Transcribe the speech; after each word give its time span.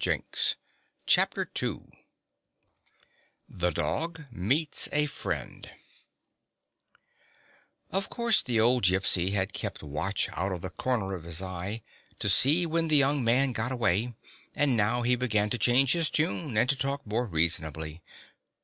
24 0.00 0.22
CHAPTER 1.06 1.50
II 1.60 1.80
THE 3.48 3.70
DOG 3.70 4.26
MEETS 4.30 4.88
A 4.92 5.06
FKIEND 5.08 5.70
O 7.90 7.98
F 7.98 8.08
course, 8.08 8.40
the 8.40 8.60
old 8.60 8.84
Gypsy 8.84 9.32
had 9.32 9.52
kept 9.52 9.82
watch 9.82 10.28
out 10.34 10.52
of 10.52 10.60
the 10.60 10.70
corner 10.70 11.14
of 11.16 11.24
his 11.24 11.42
eye 11.42 11.82
to 12.20 12.28
see 12.28 12.64
when 12.64 12.86
the 12.86 12.96
young 12.96 13.24
man 13.24 13.50
got 13.50 13.72
away, 13.72 14.14
and 14.54 14.76
now 14.76 15.02
he 15.02 15.16
began 15.16 15.50
to 15.50 15.58
change 15.58 15.94
his 15.94 16.10
tune 16.10 16.56
and 16.56 16.68
to 16.70 16.76
talk 16.76 17.04
more 17.04 17.26
reasonably. 17.26 18.00